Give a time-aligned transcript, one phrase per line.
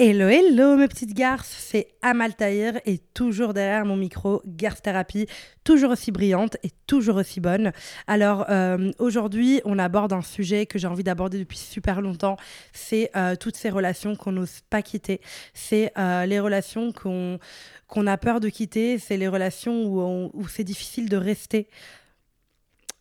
[0.00, 5.26] Hello, hello mes petites garces, c'est Amal Tahir et toujours derrière mon micro, Garce Thérapie,
[5.64, 7.72] toujours aussi brillante et toujours aussi bonne.
[8.06, 12.36] Alors euh, aujourd'hui, on aborde un sujet que j'ai envie d'aborder depuis super longtemps,
[12.72, 15.20] c'est euh, toutes ces relations qu'on n'ose pas quitter,
[15.52, 17.40] c'est euh, les relations qu'on
[17.88, 21.66] qu'on a peur de quitter, c'est les relations où, où c'est difficile de rester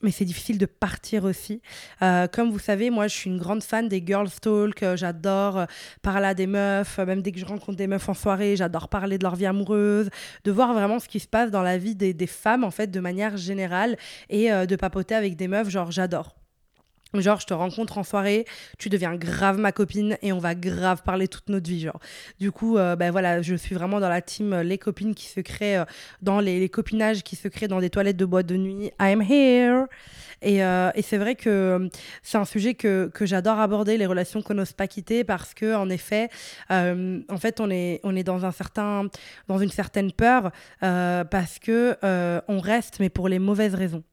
[0.01, 1.61] mais c'est difficile de partir aussi.
[2.01, 4.83] Euh, comme vous savez, moi, je suis une grande fan des girls talk.
[4.83, 5.65] Euh, j'adore euh,
[6.01, 9.17] parler à des meufs, même dès que je rencontre des meufs en soirée, j'adore parler
[9.17, 10.09] de leur vie amoureuse,
[10.43, 12.87] de voir vraiment ce qui se passe dans la vie des, des femmes, en fait,
[12.87, 13.97] de manière générale,
[14.29, 16.35] et de papoter avec des meufs, genre, j'adore.
[17.13, 18.45] Genre, je te rencontre en soirée,
[18.77, 21.81] tu deviens grave ma copine et on va grave parler toute notre vie.
[21.81, 21.99] Genre,
[22.39, 25.27] du coup, euh, ben voilà, je suis vraiment dans la team euh, les copines qui
[25.27, 25.85] se créent, euh,
[26.21, 28.91] dans les, les, copinages qui se créent dans des toilettes de boîte de nuit.
[28.99, 29.85] I'm here.
[30.41, 31.89] Et, et c'est vrai que
[32.21, 35.75] c'est un sujet que, que j'adore aborder, les relations qu'on n'ose pas quitter, parce que
[35.75, 36.29] en effet,
[36.69, 39.07] en fait, on est, on est dans un certain,
[39.47, 41.97] dans une certaine peur, parce que
[42.47, 44.03] on reste, mais pour les mauvaises raisons.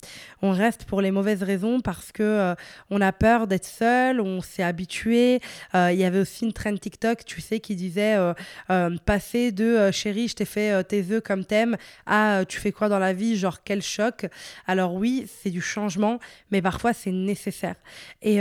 [0.43, 2.55] On reste pour les mauvaises raisons parce que
[2.91, 5.41] on a peur d'être seul, on s'est habitué.
[5.75, 8.33] Euh, il y avait aussi une trend TikTok, tu sais, qui disait euh,
[8.71, 12.89] euh, passer de chérie, je t'ai fait tes œufs comme t'aimes à tu fais quoi
[12.89, 14.27] dans la vie, genre quel choc.
[14.67, 16.14] Alors oui, c'est du changement,
[16.51, 17.77] mais parfois c'est nécessaire.
[18.23, 18.41] Et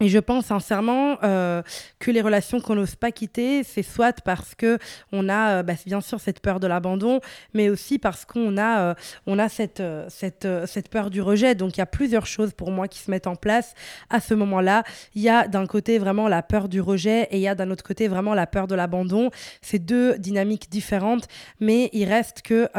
[0.00, 1.62] et je pense sincèrement euh,
[1.98, 4.78] que les relations qu'on n'ose pas quitter, c'est soit parce que
[5.12, 7.20] on a euh, bah, bien sûr cette peur de l'abandon,
[7.52, 8.94] mais aussi parce qu'on a, euh,
[9.26, 11.54] on a cette, cette, cette peur du rejet.
[11.54, 13.74] Donc il y a plusieurs choses pour moi qui se mettent en place
[14.08, 14.84] à ce moment-là.
[15.14, 17.70] Il y a d'un côté vraiment la peur du rejet et il y a d'un
[17.70, 19.30] autre côté vraiment la peur de l'abandon.
[19.60, 21.28] C'est deux dynamiques différentes,
[21.60, 22.70] mais il reste que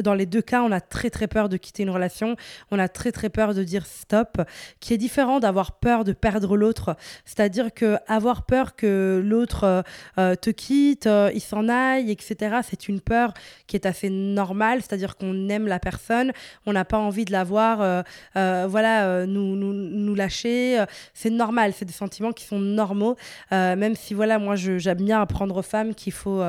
[0.00, 2.34] dans les deux cas, on a très très peur de quitter une relation,
[2.72, 4.42] on a très très peur de dire stop,
[4.80, 6.96] qui est différent d'avoir peur de perdre l'autre.
[7.24, 9.82] C'est-à-dire que avoir peur que l'autre euh,
[10.18, 13.32] euh, te quitte, euh, il s'en aille, etc., c'est une peur
[13.66, 14.80] qui est assez normale.
[14.80, 16.32] C'est-à-dire qu'on aime la personne,
[16.66, 20.84] on n'a pas envie de la voir, voilà, nous, nous, nous lâcher.
[21.14, 23.16] c'est normal, c'est des sentiments qui sont normaux.
[23.50, 26.42] même si, voilà, moi, j'aime bien apprendre aux femmes qu'il faut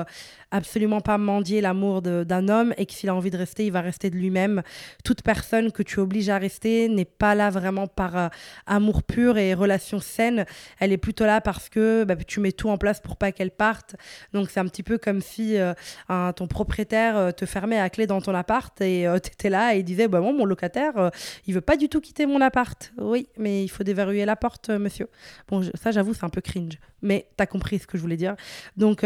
[0.51, 3.81] absolument pas mendier l'amour d'un homme et que s'il a envie de rester, il va
[3.81, 4.61] rester de lui-même.
[5.03, 8.27] Toute personne que tu obliges à rester n'est pas là vraiment par euh,
[8.65, 10.45] amour pur et relation saine.
[10.79, 13.51] Elle est plutôt là parce que bah, tu mets tout en place pour pas qu'elle
[13.51, 13.95] parte.
[14.33, 15.73] Donc c'est un petit peu comme si euh,
[16.07, 19.79] ton propriétaire euh, te fermait à clé dans ton appart et tu étais là et
[19.79, 21.11] il disait bah, bon, mon locataire,
[21.45, 22.93] il veut pas du tout quitter mon appart.
[22.97, 25.09] Oui, mais il faut déverrouiller la porte, monsieur.
[25.47, 26.79] Bon, ça j'avoue, c'est un peu cringe.
[27.01, 28.35] Mais tu as compris ce que je voulais dire.
[28.75, 29.03] Donc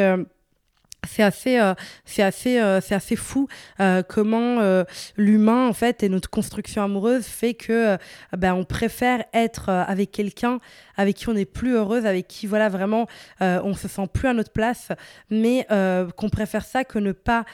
[1.07, 1.73] c'est assez, euh,
[2.05, 3.47] c'est assez, euh, c'est assez fou
[3.79, 4.41] euh, comment
[5.17, 7.97] l'humain en fait et notre construction amoureuse fait que
[8.37, 10.59] ben on préfère être avec quelqu'un
[11.01, 13.07] avec qui on est plus heureuse, avec qui voilà vraiment
[13.39, 14.89] on se sent plus à notre place,
[15.29, 15.65] mais
[16.15, 17.45] qu'on préfère ça que ne pas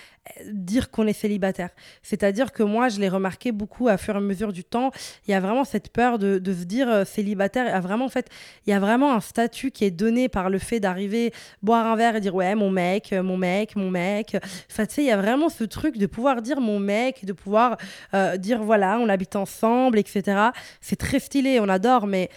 [0.46, 1.70] dire qu'on est célibataire.
[2.02, 4.92] C'est-à-dire que moi, je l'ai remarqué beaucoup à fur et à mesure du temps.
[5.28, 7.66] Il y a vraiment cette peur de, de se dire euh, célibataire.
[7.66, 8.30] Il y a vraiment, en fait,
[8.66, 11.96] il y a vraiment un statut qui est donné par le fait d'arriver, boire un
[11.96, 14.38] verre et dire ouais, mon mec, euh, mon mec, mon mec.
[14.72, 17.34] Enfin, tu sais, il y a vraiment ce truc de pouvoir dire mon mec, de
[17.34, 17.78] pouvoir
[18.14, 20.50] euh, dire voilà, on habite ensemble, etc.
[20.82, 22.30] C'est très stylé, on adore, mais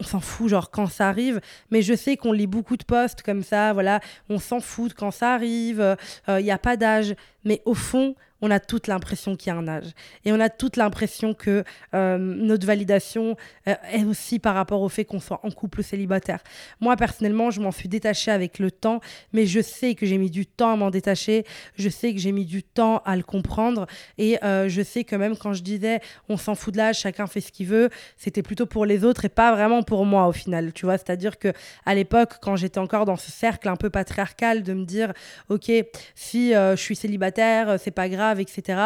[0.00, 1.40] on s'en fout, genre quand ça arrive.
[1.70, 5.10] Mais je sais qu'on lit beaucoup de posts comme ça, voilà, on s'en fout quand
[5.10, 5.96] ça arrive,
[6.28, 7.14] il euh, n'y a pas d'âge.
[7.44, 9.90] Mais au fond, on a toute l'impression qu'il y a un âge.
[10.24, 14.88] Et on a toute l'impression que euh, notre validation euh, est aussi par rapport au
[14.88, 16.40] fait qu'on soit en couple célibataire.
[16.80, 19.00] Moi, personnellement, je m'en suis détachée avec le temps,
[19.32, 21.44] mais je sais que j'ai mis du temps à m'en détacher.
[21.76, 23.86] Je sais que j'ai mis du temps à le comprendre.
[24.18, 27.26] Et euh, je sais que même quand je disais on s'en fout de l'âge, chacun
[27.26, 30.32] fait ce qu'il veut, c'était plutôt pour les autres et pas vraiment pour moi au
[30.32, 30.72] final.
[30.72, 31.52] Tu vois, c'est-à-dire que
[31.86, 35.12] à l'époque, quand j'étais encore dans ce cercle un peu patriarcal de me dire,
[35.48, 35.70] ok,
[36.14, 38.80] si je suis célibataire, c'est pas grave etc.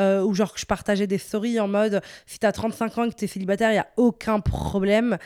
[0.00, 3.14] Euh, ou genre je partageais des stories en mode si t'as 35 ans et que
[3.14, 5.18] t'es célibataire, il n'y a aucun problème.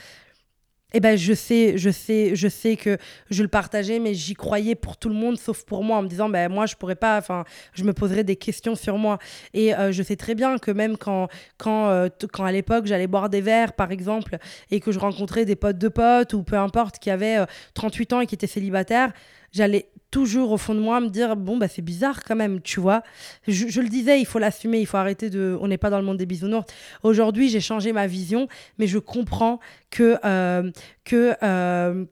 [0.94, 2.96] Eh ben je sais, je sais, je sais que
[3.28, 6.08] je le partageais, mais j'y croyais pour tout le monde, sauf pour moi, en me
[6.08, 7.44] disant ben moi je pourrais pas, enfin
[7.74, 9.18] je me poserais des questions sur moi.
[9.52, 11.28] Et euh, je sais très bien que même quand,
[11.58, 14.38] quand, euh, quand à l'époque j'allais boire des verres par exemple
[14.70, 17.44] et que je rencontrais des potes de potes ou peu importe qui avaient
[17.74, 19.12] 38 ans et qui étaient célibataires,
[19.52, 22.80] j'allais toujours au fond de moi me dire bon bah c'est bizarre quand même tu
[22.80, 23.02] vois.
[23.46, 26.04] Je, le disais il faut l'assumer il faut arrêter de on n'est pas dans le
[26.04, 26.66] monde des bisounours.
[27.02, 29.60] Aujourd'hui j'ai changé ma vision mais je comprends
[29.90, 30.70] que euh,
[31.04, 32.04] que euh,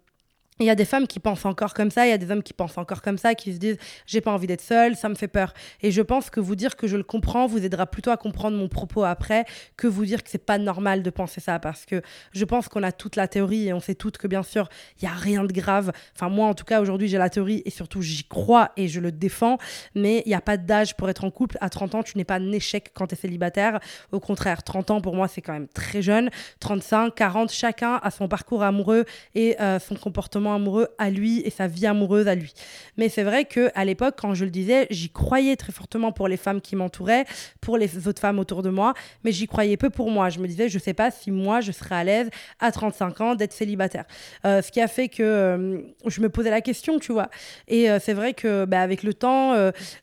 [0.58, 2.42] il y a des femmes qui pensent encore comme ça, il y a des hommes
[2.42, 3.76] qui pensent encore comme ça, qui se disent
[4.06, 5.52] j'ai pas envie d'être seule, ça me fait peur.
[5.82, 8.56] Et je pense que vous dire que je le comprends vous aidera plutôt à comprendre
[8.56, 9.44] mon propos après
[9.76, 12.00] que vous dire que c'est pas normal de penser ça parce que
[12.32, 14.68] je pense qu'on a toute la théorie et on sait toutes que bien sûr
[15.00, 15.92] il y a rien de grave.
[16.14, 19.00] Enfin moi en tout cas aujourd'hui j'ai la théorie et surtout j'y crois et je
[19.00, 19.58] le défends,
[19.94, 21.58] mais il n'y a pas d'âge pour être en couple.
[21.60, 23.78] À 30 ans tu n'es pas un échec quand tu es célibataire.
[24.10, 26.30] Au contraire 30 ans pour moi c'est quand même très jeune.
[26.60, 29.04] 35, 40 chacun a son parcours amoureux
[29.34, 32.52] et euh, son comportement amoureux à lui et sa vie amoureuse à lui.
[32.96, 36.28] Mais c'est vrai que à l'époque, quand je le disais, j'y croyais très fortement pour
[36.28, 37.24] les femmes qui m'entouraient,
[37.60, 38.94] pour les autres femmes autour de moi,
[39.24, 40.28] mais j'y croyais peu pour moi.
[40.28, 43.34] Je me disais, je sais pas si moi je serais à l'aise à 35 ans
[43.34, 44.04] d'être célibataire.
[44.44, 47.28] Euh, ce qui a fait que euh, je me posais la question, tu vois.
[47.68, 49.54] Et euh, c'est vrai que bah, avec le temps,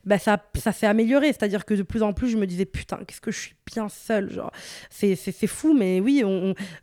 [0.04, 1.28] bah, ça, ça s'est amélioré.
[1.28, 3.88] C'est-à-dire que de plus en plus, je me disais, putain, qu'est-ce que je suis bien
[3.88, 4.30] seule.
[4.30, 4.50] Genre,
[4.90, 5.16] c'est,
[5.46, 6.22] fou, mais oui,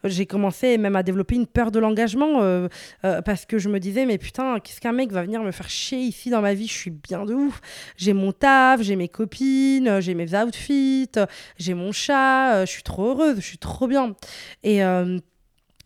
[0.04, 2.68] j'ai commencé même à développer une peur de l'engagement
[3.02, 5.70] parce que que je me disais, mais putain, qu'est-ce qu'un mec va venir me faire
[5.70, 6.68] chier ici dans ma vie?
[6.68, 7.60] Je suis bien de ouf.
[7.98, 11.12] J'ai mon taf, j'ai mes copines, j'ai mes outfits,
[11.58, 14.16] j'ai mon chat, euh, je suis trop heureuse, je suis trop bien.
[14.64, 14.84] Et.
[14.84, 15.20] Euh,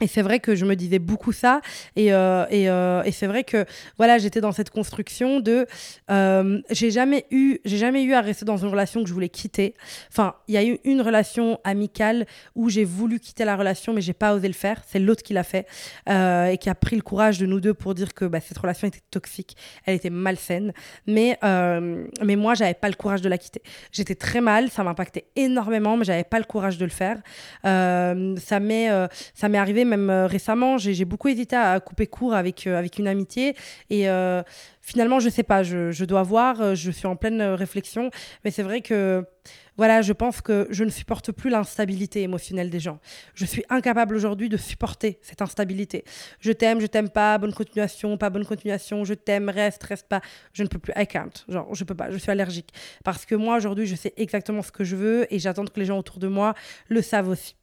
[0.01, 1.61] et c'est vrai que je me disais beaucoup ça.
[1.95, 3.65] Et, euh, et, euh, et c'est vrai que
[3.97, 5.65] voilà, j'étais dans cette construction de.
[6.11, 9.29] Euh, j'ai jamais, eu, j'ai jamais eu à rester dans une relation que je voulais
[9.29, 9.75] quitter.
[10.11, 12.25] Enfin, il y a eu une relation amicale
[12.55, 14.81] où j'ai voulu quitter la relation, mais j'ai pas osé le faire.
[14.85, 15.67] C'est l'autre qui l'a fait
[16.07, 18.87] et qui a pris le courage de nous deux pour dire que bah, cette relation
[18.87, 19.55] était toxique,
[19.85, 20.73] elle était malsaine.
[21.07, 23.61] Mais, mais moi, j'avais pas le courage de la quitter.
[23.91, 27.17] J'étais très mal, ça m'impactait énormément, mais j'avais pas le courage de le faire.
[27.63, 28.89] ça m'est
[29.33, 32.99] ça m'est arrivé même euh, récemment, j'ai beaucoup hésité à couper court avec, euh, avec
[32.99, 33.55] une amitié.
[33.89, 34.43] Et euh,
[34.85, 38.11] finalement, je sais pas, je, je, dois voir, je suis en pleine réflexion.
[38.43, 39.25] Mais c'est vrai que
[39.77, 42.99] voilà, je pense que je ne supporte plus l'instabilité émotionnelle des gens.
[43.33, 46.05] Je suis incapable aujourd'hui de supporter cette instabilité.
[46.39, 50.21] Je t'aime, je t'aime pas, bonne continuation, pas bonne continuation, je t'aime, reste, reste pas.
[50.53, 50.93] Je ne peux plus.
[50.95, 51.31] I can't.
[51.49, 52.09] Genre, je peux pas.
[52.09, 52.69] Je suis allergique.
[53.03, 55.85] Parce que moi, aujourd'hui, je sais exactement ce que je veux et j'attends que les
[55.85, 56.53] gens autour de moi
[56.87, 57.55] le savent aussi.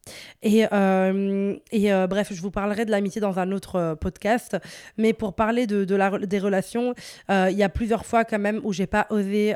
[0.43, 4.57] Et, euh, et euh, bref, je vous parlerai de l'amitié dans un autre euh, podcast.
[4.97, 6.93] Mais pour parler de, de la, des relations,
[7.29, 9.55] il y a plusieurs fois quand même où j'ai pas osé,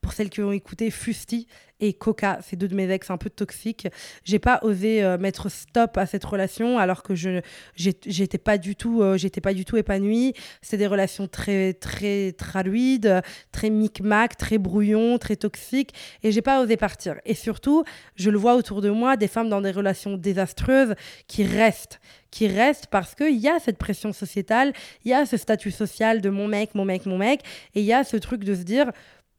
[0.00, 1.46] pour celles qui ont écouté, fusti
[1.80, 3.88] et Coca, c'est deux de mes ex un peu toxiques.
[4.24, 7.40] J'ai pas osé euh, mettre stop à cette relation alors que je
[7.76, 10.32] j'étais pas du tout euh, j'étais pas du tout épanouie.
[10.62, 15.92] C'est des relations très très traduides, très micmac, très brouillon, très toxiques
[16.22, 17.16] et j'ai pas osé partir.
[17.24, 17.84] Et surtout,
[18.14, 20.94] je le vois autour de moi des femmes dans des relations désastreuses
[21.26, 22.00] qui restent
[22.30, 24.74] qui restent parce qu'il y a cette pression sociétale,
[25.04, 27.40] il y a ce statut social de mon mec, mon mec, mon mec,
[27.74, 28.90] et il y a ce truc de se dire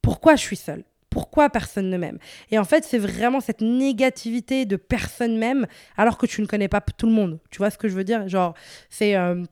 [0.01, 0.83] pourquoi je suis seule?
[1.17, 2.19] Pourquoi personne ne m'aime
[2.51, 5.65] Et en fait, c'est vraiment cette négativité de personne m'aime
[5.97, 7.39] alors que tu ne connais pas tout le monde.
[7.49, 8.27] Tu vois ce que je veux dire?
[8.27, 8.53] Genre,
[8.91, 9.15] c'est.
[9.15, 9.43] Euh,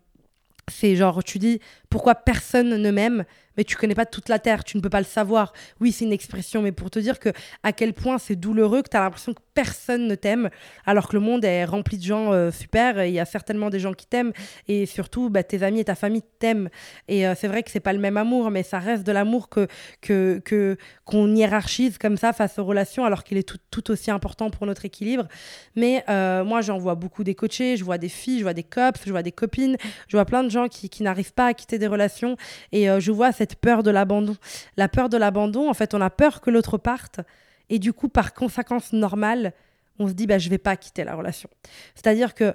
[0.67, 1.59] c'est genre, tu dis
[1.95, 3.23] pourquoi personne ne m'aime,
[3.57, 5.53] mais tu connais pas toute la terre, tu ne peux pas le savoir.
[5.79, 7.29] Oui, c'est une expression, mais pour te dire que
[7.63, 10.49] à quel point c'est douloureux que tu as l'impression que personne ne t'aime,
[10.85, 13.79] alors que le monde est rempli de gens euh, super, il y a certainement des
[13.79, 14.33] gens qui t'aiment,
[14.67, 16.69] et surtout bah, tes amis et ta famille t'aiment.
[17.07, 19.49] Et euh, c'est vrai que c'est pas le même amour, mais ça reste de l'amour
[19.49, 19.67] que
[20.01, 24.65] que qu'on hiérarchise comme ça face aux relations, alors qu'il est tout, aussi important pour
[24.65, 25.27] notre équilibre.
[25.75, 28.63] Mais euh, moi, j'en vois beaucoup des coachés, je vois des filles, je vois des
[28.63, 29.77] cops, je vois des copines,
[30.07, 32.37] je vois plein de gens qui, qui n'arrivent pas à quitter relations,
[32.71, 34.35] et je vois cette peur de l'abandon.
[34.77, 37.21] La peur de l'abandon, en fait, on a peur que l'autre parte.
[37.69, 39.53] Et du coup, par conséquence normale,
[39.99, 41.49] on se dit, bah, je vais pas quitter la relation.
[41.95, 42.53] C'est-à-dire que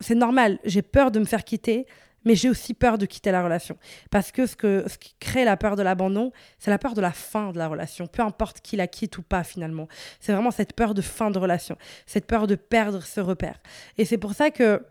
[0.00, 1.86] c'est normal, j'ai peur de me faire quitter,
[2.24, 3.78] mais j'ai aussi peur de quitter la relation.
[4.10, 7.00] Parce que ce, que ce qui crée la peur de l'abandon, c'est la peur de
[7.00, 9.88] la fin de la relation, peu importe qui la quitte ou pas finalement.
[10.20, 13.58] C'est vraiment cette peur de fin de relation, cette peur de perdre ce repère.
[13.98, 14.84] Et c'est pour ça que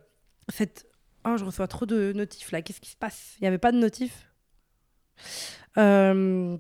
[0.48, 0.86] cette...
[1.25, 3.35] Oh, je reçois trop de notifs là, qu'est-ce qui se passe?
[3.39, 4.29] Il n'y avait pas de notifs?
[5.77, 6.57] Euh,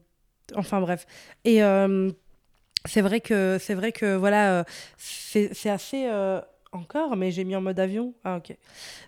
[0.55, 1.05] Enfin bref.
[1.45, 1.63] Et...
[1.63, 2.11] Euh,
[2.85, 4.63] c'est vrai que c'est vrai que voilà, euh,
[4.97, 6.09] c'est assez
[6.71, 8.13] encore, mais j'ai mis en mode avion.
[8.23, 8.55] Ah ok.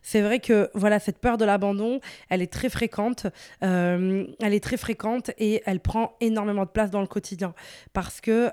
[0.04, 3.28] C'est vrai que voilà cette peur de l'abandon, elle est très fréquente.
[3.62, 7.56] Elle est très fréquente et elle prend énormément de place dans le quotidien
[7.94, 8.52] parce que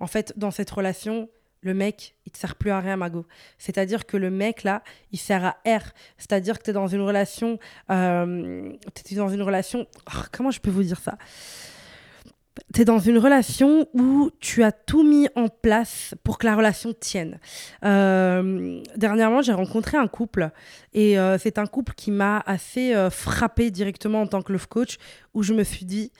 [0.00, 1.28] en fait dans cette relation.
[1.62, 3.26] Le mec, il te sert plus à rien, Mago.
[3.58, 5.82] C'est-à-dire que le mec, là, il sert à R.
[6.16, 7.58] C'est-à-dire que tu es dans une relation.
[7.90, 9.86] Euh, tu es dans une relation.
[10.08, 11.18] Oh, comment je peux vous dire ça?
[12.74, 16.56] Tu es dans une relation où tu as tout mis en place pour que la
[16.56, 17.38] relation tienne.
[17.84, 20.50] Euh, dernièrement, j'ai rencontré un couple
[20.94, 23.10] et euh, c'est un couple qui m'a assez euh,
[23.70, 24.96] directement en tant que love coach
[25.34, 26.10] où je me suis dit,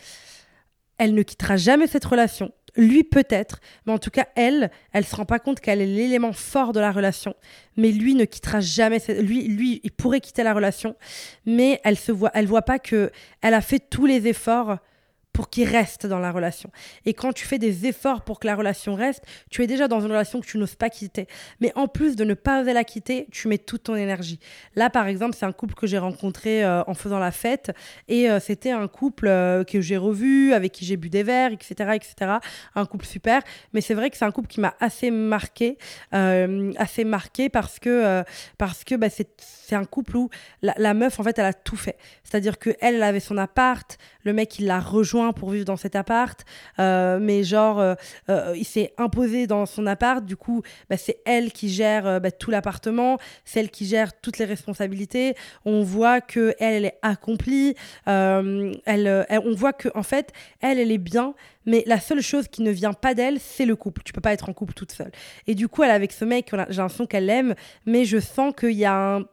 [0.99, 2.53] elle ne quittera jamais cette relation.
[2.77, 6.33] Lui peut-être, mais en tout cas elle, elle se rend pas compte qu'elle est l'élément
[6.33, 7.35] fort de la relation.
[7.77, 8.99] Mais lui ne quittera jamais.
[9.21, 10.97] Lui, lui, il pourrait quitter la relation,
[11.47, 13.11] mais elle se voit, elle voit pas que
[13.41, 14.79] elle a fait tous les efforts
[15.33, 16.71] pour qu'il reste dans la relation.
[17.07, 20.01] Et quand tu fais des efforts pour que la relation reste, tu es déjà dans
[20.01, 21.27] une relation que tu n'oses pas quitter.
[21.61, 24.41] Mais en plus de ne pas oser la quitter, tu mets toute ton énergie.
[24.75, 27.73] Là, par exemple, c'est un couple que j'ai rencontré euh, en faisant la fête.
[28.09, 31.53] Et euh, c'était un couple euh, que j'ai revu, avec qui j'ai bu des verres,
[31.53, 31.93] etc.
[31.95, 32.33] etc.
[32.75, 33.43] Un couple super.
[33.73, 35.79] Mais c'est vrai que c'est un couple qui m'a assez marqué.
[36.13, 38.23] assez marqué parce que,
[38.59, 40.31] parce que bah, c'est un couple où
[40.63, 41.97] la, meuf, en fait, elle a tout fait.
[42.25, 45.97] C'est-à-dire qu'elle, elle avait son appart, le mec, il l'a rejoint pour vivre dans cet
[45.97, 46.45] appart,
[46.79, 47.95] euh, mais genre, euh,
[48.29, 50.25] euh, il s'est imposé dans son appart.
[50.25, 54.39] Du coup, bah, c'est elle qui gère bah, tout l'appartement, c'est elle qui gère toutes
[54.39, 55.35] les responsabilités.
[55.65, 57.75] On voit que elle, elle est accomplie.
[58.07, 61.35] Elle, on voit que en fait, elle, elle est bien,
[61.67, 64.03] mais la seule chose qui ne vient pas d'elle, c'est le couple.
[64.05, 65.13] Tu peux pas être en couple toute seule.
[65.47, 67.55] Et du coup, elle avec ce mec, j'ai l'impression qu'elle l'aime,
[67.87, 69.25] mais je sens qu'il y a un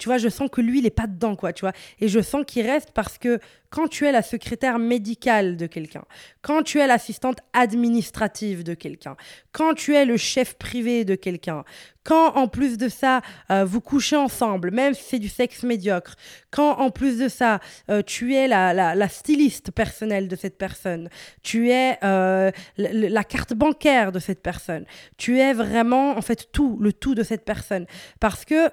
[0.00, 1.74] tu vois, je sens que lui, il n'est pas dedans, quoi, tu vois.
[2.00, 6.04] Et je sens qu'il reste parce que quand tu es la secrétaire médicale de quelqu'un,
[6.40, 9.14] quand tu es l'assistante administrative de quelqu'un,
[9.52, 11.64] quand tu es le chef privé de quelqu'un,
[12.02, 13.20] quand en plus de ça,
[13.50, 16.16] euh, vous couchez ensemble, même si c'est du sexe médiocre,
[16.50, 21.10] quand en plus de ça, euh, tu es la, la, styliste personnelle de cette personne,
[21.42, 24.84] tu es euh, la carte bancaire de cette personne,
[25.16, 27.86] tu es vraiment, en fait, tout, le tout de cette personne.
[28.20, 28.70] Parce que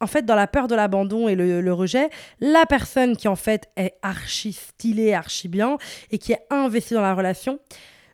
[0.00, 2.08] en fait, dans la peur de l'abandon et le, rejet,
[2.40, 5.76] la personne qui en fait est archi stylée, archi bien
[6.10, 7.58] et qui est investie dans la relation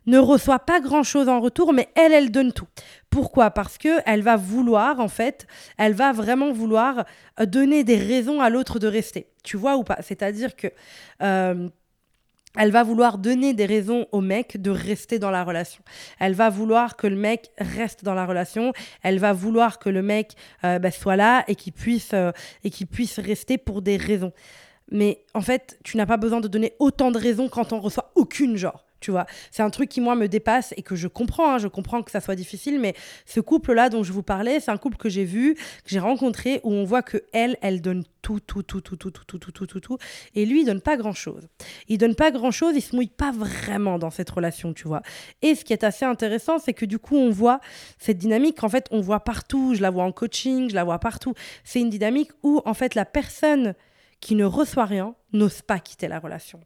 [0.07, 2.67] ne reçoit pas grand chose en retour, mais elle, elle donne tout.
[3.09, 3.49] Pourquoi?
[3.49, 5.47] Parce que elle va vouloir, en fait,
[5.77, 7.05] elle va vraiment vouloir
[7.39, 9.27] euh, donner des raisons à l'autre de rester.
[9.43, 9.97] Tu vois ou pas?
[10.01, 10.67] C'est-à-dire que
[11.23, 11.69] euh,
[12.57, 15.83] elle va vouloir donner des raisons au mec de rester dans la relation.
[16.19, 18.73] Elle va vouloir que le mec reste dans la relation.
[19.03, 20.33] Elle va vouloir que le mec
[20.63, 22.31] euh, bah, soit là et qu'il puisse, euh,
[22.63, 24.33] et qu'il puisse rester pour des raisons.
[24.91, 28.11] Mais en fait, tu n'as pas besoin de donner autant de raisons quand on reçoit
[28.15, 29.27] aucune genre tu vois.
[29.51, 31.53] C'est un truc qui, moi, me dépasse et que je comprends.
[31.53, 31.57] Hein.
[31.59, 32.95] je comprends que ça soit difficile, mais
[33.27, 36.59] ce couple-là dont je vous parlais, c'est un couple que j'ai vu, que j'ai rencontré,
[36.63, 39.51] où on voit que elle, elle donne tout, tout, tout, tout, tout, tout, tout, tout,
[39.51, 39.97] tout, tout, tout.
[40.33, 41.47] Et lui, il donne pas grand-chose.
[41.87, 45.03] Il donne pas grand-chose, il se mouille pas vraiment dans cette relation, tu vois.
[45.43, 47.59] Et ce qui est assez intéressant, c'est que du coup, on voit
[47.99, 49.75] cette dynamique, en fait, on voit partout.
[49.75, 51.35] Je la vois en coaching, je la vois partout.
[51.63, 53.75] C'est une dynamique où, en fait, la personne
[54.19, 56.59] qui ne reçoit rien n'ose pas quitter la relation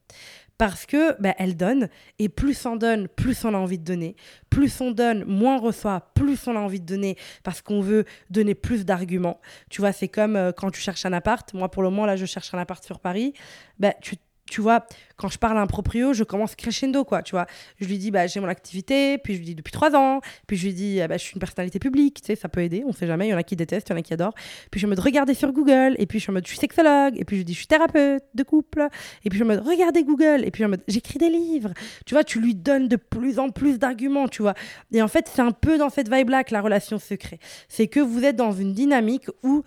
[0.59, 1.87] parce que bah, elle donne
[2.19, 4.17] et plus on donne, plus on a envie de donner.
[4.49, 8.03] Plus on donne, moins on reçoit, plus on a envie de donner parce qu'on veut
[8.29, 9.39] donner plus d'arguments.
[9.69, 11.51] Tu vois, c'est comme euh, quand tu cherches un appart.
[11.53, 13.33] Moi, pour le moment, là, je cherche un appart sur Paris.
[13.79, 14.17] Bah, tu
[14.49, 14.85] tu vois,
[15.17, 17.45] quand je parle à un proprio, je commence crescendo, quoi, tu vois.
[17.79, 20.57] Je lui dis, bah, j'ai mon activité, puis je lui dis depuis trois ans, puis
[20.57, 22.83] je lui dis, ah, bah, je suis une personnalité publique, tu sais, ça peut aider,
[22.85, 24.35] on sait jamais, il y en a qui détestent, il y en a qui adorent.
[24.71, 27.13] Puis je me regarder sur Google, et puis je suis en mode, je suis sexologue,
[27.17, 28.87] et puis je lui dis, je suis thérapeute de couple,
[29.23, 31.73] et puis je me mode, regardez Google, et puis je me mode, j'écris des livres.
[32.05, 34.53] Tu vois, tu lui donnes de plus en plus d'arguments, tu vois.
[34.91, 37.39] Et en fait, c'est un peu dans cette vibe-là que la relation se crée.
[37.67, 39.63] C'est que vous êtes dans une dynamique où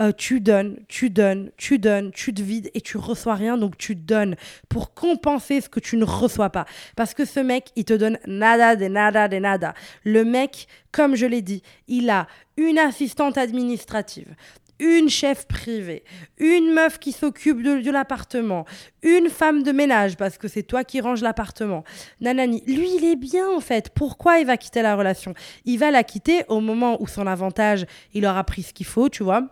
[0.00, 3.78] euh, tu donnes, tu donnes, tu donnes, tu te vides et tu reçois rien, donc
[3.78, 4.34] tu donnes
[4.68, 6.66] pour compenser ce que tu ne reçois pas.
[6.96, 9.74] Parce que ce mec, il te donne nada de nada de nada.
[10.02, 14.34] Le mec, comme je l'ai dit, il a une assistante administrative,
[14.80, 16.02] une chef privée,
[16.38, 18.64] une meuf qui s'occupe de, de l'appartement,
[19.02, 21.84] une femme de ménage parce que c'est toi qui ranges l'appartement.
[22.20, 23.90] Nanani, lui il est bien en fait.
[23.94, 25.34] Pourquoi il va quitter la relation?
[25.64, 29.08] Il va la quitter au moment où son avantage, il aura pris ce qu'il faut,
[29.08, 29.48] tu vois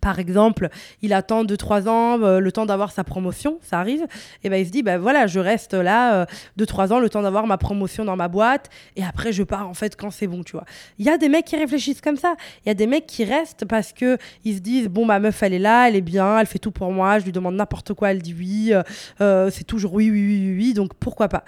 [0.00, 0.68] par exemple,
[1.02, 4.06] il attend 2-3 ans, euh, le temps d'avoir sa promotion, ça arrive,
[4.42, 6.26] et ben il se dit, ben voilà, je reste là
[6.58, 9.68] 2-3 euh, ans, le temps d'avoir ma promotion dans ma boîte, et après je pars
[9.68, 10.64] en fait quand c'est bon, tu vois.
[10.98, 13.24] Il y a des mecs qui réfléchissent comme ça, il y a des mecs qui
[13.24, 16.38] restent parce que ils se disent, bon, ma meuf, elle est là, elle est bien,
[16.38, 18.72] elle fait tout pour moi, je lui demande n'importe quoi, elle dit oui,
[19.20, 21.44] euh, c'est toujours oui, oui, oui, oui, donc pourquoi pas.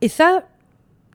[0.00, 0.42] Et ça,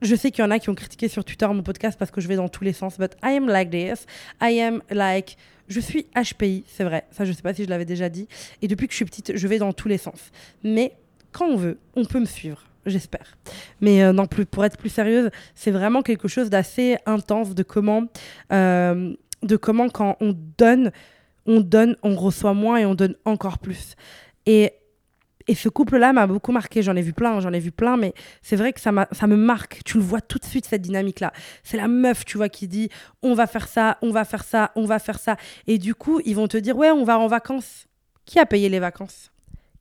[0.04, 2.22] je sais qu'il y en a qui ont critiqué sur Twitter mon podcast parce que
[2.22, 4.06] je vais dans tous les sens, but I am like this.
[4.42, 5.38] I am like
[5.70, 8.28] je suis HPI, c'est vrai, ça je sais pas si je l'avais déjà dit.
[8.62, 10.32] Et depuis que je suis petite, je vais dans tous les sens.
[10.64, 10.94] Mais
[11.32, 13.38] quand on veut, on peut me suivre, j'espère.
[13.82, 17.64] Mais euh, non, plus, pour être plus sérieuse, c'est vraiment quelque chose d'assez intense de
[17.64, 18.04] comment,
[18.52, 20.92] euh, de comment quand on donne,
[21.46, 23.96] on donne, on reçoit moins et on donne encore plus.
[24.46, 24.74] Et
[25.48, 26.82] et ce couple-là m'a beaucoup marqué.
[26.82, 29.36] J'en ai vu plein, j'en ai vu plein, mais c'est vrai que ça, ça me
[29.36, 29.82] marque.
[29.86, 31.34] Tu le vois tout de suite, cette dynamique-là.
[31.64, 32.90] C'est la meuf, tu vois, qui dit
[33.22, 35.38] on va faire ça, on va faire ça, on va faire ça.
[35.68, 37.88] Et du coup, ils vont te dire ouais, on va en vacances.
[38.26, 39.32] Qui a payé les vacances?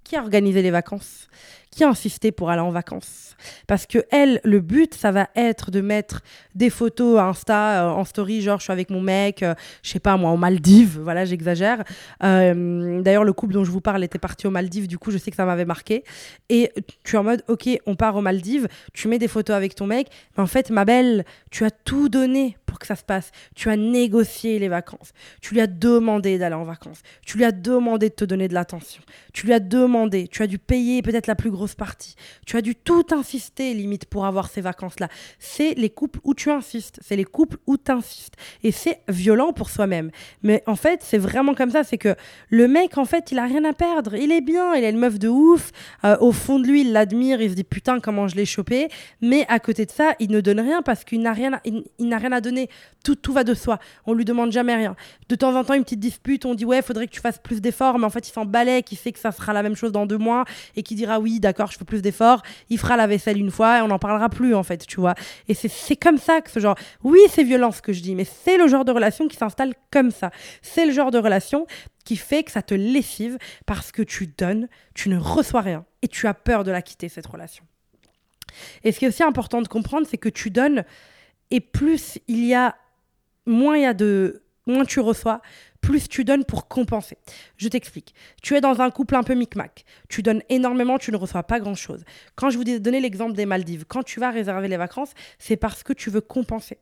[0.05, 1.29] Qui a organisé les vacances?
[1.73, 3.35] Qui insistait pour aller en vacances.
[3.67, 6.21] Parce que elle, le but, ça va être de mettre
[6.55, 9.91] des photos à Insta, euh, en story, genre je suis avec mon mec, euh, je
[9.91, 11.83] sais pas moi, en Maldives, voilà, j'exagère.
[12.23, 15.19] Euh, d'ailleurs, le couple dont je vous parle était parti aux Maldives, du coup, je
[15.19, 16.05] sais que ça m'avait marqué.
[16.51, 16.71] Et
[17.05, 19.87] tu es en mode, ok, on part aux Maldives, tu mets des photos avec ton
[19.87, 23.33] mec, mais en fait, ma belle, tu as tout donné pour que ça se passe.
[23.55, 25.13] Tu as négocié les vacances.
[25.43, 27.03] Tu lui as demandé d'aller en vacances.
[27.27, 29.03] Tu lui as demandé de te donner de l'attention.
[29.35, 32.15] Tu lui as demandé, tu as dû payer peut-être la plus grosse partie.
[32.47, 35.09] Tu as dû tout insister, limite, pour avoir ces vacances-là.
[35.39, 36.99] C'est les couples où tu insistes.
[37.03, 38.37] C'est les couples où tu insistes.
[38.63, 40.11] Et c'est violent pour soi-même.
[40.43, 41.85] Mais en fait, c'est vraiment comme ça.
[41.85, 42.15] C'est que
[42.49, 44.15] le mec, en fait, il a rien à perdre.
[44.15, 44.75] Il est bien.
[44.75, 45.73] Il est une meuf de ouf.
[46.05, 47.43] Euh, au fond de lui, il l'admire.
[47.43, 48.89] Il se dit putain, comment je l'ai chopé.
[49.21, 52.17] Mais à côté de ça, il ne donne rien parce qu'il n'a rien, il, n'a
[52.17, 52.62] rien à donner.
[53.05, 53.79] Tout, tout va de soi.
[54.07, 54.95] On lui demande jamais rien.
[55.29, 56.45] De temps en temps, une petite dispute.
[56.47, 57.99] On dit ouais, faudrait que tu fasses plus d'efforts.
[57.99, 60.07] Mais en fait, il s'en balait, qui sait que ça sera la même chose dans
[60.07, 60.45] deux mois
[60.77, 62.43] et qui dira oui, d'accord, je fais plus d'efforts.
[62.71, 65.15] Il fera la vaisselle une fois et on n'en parlera plus en fait, tu vois.
[65.49, 66.77] Et c'est comme ça que ce genre.
[67.03, 69.75] Oui, c'est violent ce que je dis, mais c'est le genre de relation qui s'installe
[69.91, 70.31] comme ça.
[70.63, 71.67] C'est le genre de relation
[72.05, 76.09] qui fait que ça te lessive parce que tu donnes, tu ne reçois rien et
[76.09, 77.65] tu as peur de la quitter, cette relation.
[78.85, 80.85] Et ce qui est aussi important de comprendre, c'est que tu donnes
[81.53, 82.75] et plus il y a,
[83.47, 85.43] moins il y a de, moins tu reçois,
[85.83, 87.19] plus tu donnes pour compenser.
[87.59, 88.15] Je t'explique.
[88.41, 89.85] Tu es dans un couple un peu micmac.
[90.09, 92.05] Tu donnes énormément, tu ne reçois pas grand-chose.
[92.37, 95.57] Quand je vous ai donné l'exemple des Maldives, quand tu vas réserver les vacances, c'est
[95.57, 96.79] parce que tu veux compenser.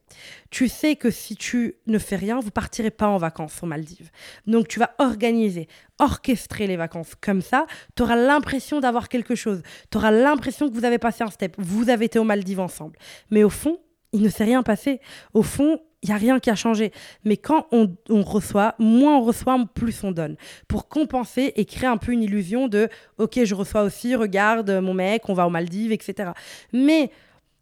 [0.50, 4.10] Tu sais que si tu ne fais rien, vous partirez pas en vacances aux Maldives.
[4.46, 5.66] Donc tu vas organiser,
[5.98, 9.62] orchestrer les vacances comme ça, tu auras l'impression d'avoir quelque chose.
[9.90, 11.56] Tu auras l'impression que vous avez passé un step.
[11.58, 12.98] Vous avez été aux Maldives ensemble.
[13.30, 13.80] Mais au fond,
[14.12, 15.00] il ne s'est rien passé.
[15.34, 16.92] Au fond, il n'y a rien qui a changé.
[17.24, 20.36] Mais quand on, reçoit, moins on reçoit, plus on donne.
[20.66, 22.88] Pour compenser et créer un peu une illusion de
[23.18, 26.30] OK, je reçois aussi, regarde mon mec, on va aux Maldives, etc.
[26.72, 27.10] Mais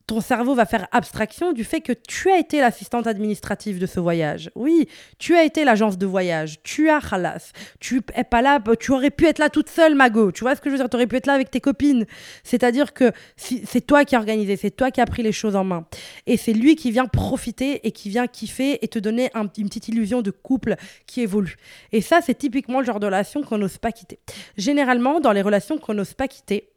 [0.08, 4.00] ton cerveau va faire abstraction du fait que tu as été l'assistante administrative de ce
[4.00, 4.50] voyage.
[4.54, 4.88] Oui,
[5.18, 6.62] tu as été l'agence de voyage.
[6.62, 7.52] Tu as Khalas.
[7.78, 8.58] Tu es pas là.
[8.80, 10.32] Tu aurais pu être là toute seule, Mago.
[10.32, 10.88] Tu vois ce que je veux dire?
[10.88, 12.06] Tu aurais pu être là avec tes copines.
[12.42, 15.64] C'est-à-dire que c'est toi qui as organisé, c'est toi qui as pris les choses en
[15.64, 15.86] main.
[16.26, 19.88] Et c'est lui qui vient profiter et qui vient kiffer et te donner une petite
[19.88, 21.56] illusion de couple qui évolue.
[21.92, 24.18] Et ça, c'est typiquement le genre de relation qu'on n'ose pas quitter.
[24.56, 26.70] Généralement, dans les relations qu'on n'ose pas quitter,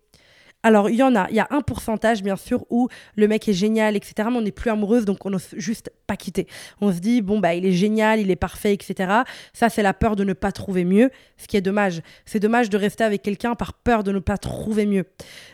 [0.64, 1.28] alors, il y en a.
[1.30, 4.30] Il y a un pourcentage, bien sûr, où le mec est génial, etc.
[4.30, 6.48] Mais on n'est plus amoureuse, donc on n'ose juste pas quitter.
[6.82, 9.12] On se dit, bon, bah, il est génial, il est parfait, etc.
[9.54, 12.02] Ça, c'est la peur de ne pas trouver mieux, ce qui est dommage.
[12.26, 15.06] C'est dommage de rester avec quelqu'un par peur de ne pas trouver mieux.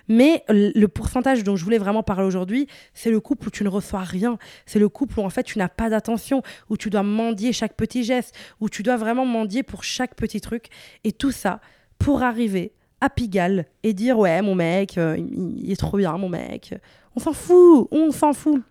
[0.09, 3.69] Mais le pourcentage dont je voulais vraiment parler aujourd'hui, c'est le couple où tu ne
[3.69, 4.37] reçois rien.
[4.65, 7.75] C'est le couple où, en fait, tu n'as pas d'attention, où tu dois mendier chaque
[7.75, 10.67] petit geste, où tu dois vraiment mendier pour chaque petit truc.
[11.05, 11.61] Et tout ça
[11.97, 16.29] pour arriver à Pigalle et dire ouais mon mec euh, il, est trop bien mon
[16.29, 16.73] mec
[17.15, 18.61] on s'en fout on s'en fout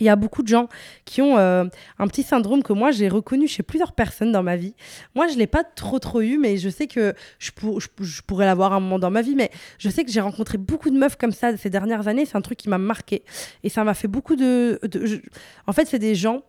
[0.00, 0.68] il y a beaucoup de gens
[1.04, 1.64] qui ont euh,
[1.98, 4.74] un petit syndrome que moi j'ai reconnu chez plusieurs personnes dans ma vie.
[5.14, 7.50] Moi je l'ai pas trop trop eu, mais je sais que je,
[8.00, 9.34] je, pourrais l'avoir un moment dans ma vie.
[9.34, 12.24] Mais je sais que j'ai rencontré beaucoup de meufs comme ça ces dernières années.
[12.24, 13.22] C'est un truc qui m'a marqué
[13.62, 14.80] et ça m'a fait beaucoup de.
[15.66, 16.42] En fait c'est des gens.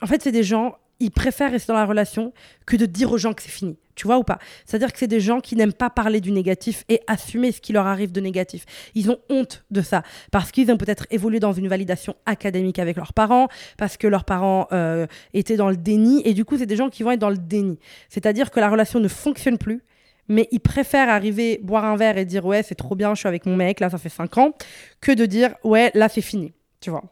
[0.00, 2.32] en fait c'est des gens ils préfèrent rester dans la relation
[2.64, 3.76] que de dire aux gens que c'est fini.
[3.94, 4.38] Tu vois ou pas?
[4.64, 7.72] C'est-à-dire que c'est des gens qui n'aiment pas parler du négatif et assumer ce qui
[7.72, 8.64] leur arrive de négatif.
[8.94, 12.96] Ils ont honte de ça parce qu'ils ont peut-être évolué dans une validation académique avec
[12.96, 16.66] leurs parents, parce que leurs parents euh, étaient dans le déni et du coup, c'est
[16.66, 17.78] des gens qui vont être dans le déni.
[18.08, 19.82] C'est-à-dire que la relation ne fonctionne plus
[20.28, 23.28] mais ils préfèrent arriver, boire un verre et dire ouais, c'est trop bien, je suis
[23.28, 24.52] avec mon mec, là, ça fait 5 ans,
[25.00, 26.52] que de dire ouais, là, c'est fini.
[26.80, 27.04] Tu vois